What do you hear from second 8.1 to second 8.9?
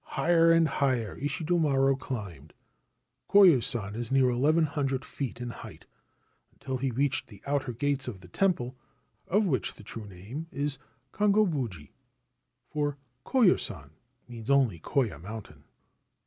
the temple,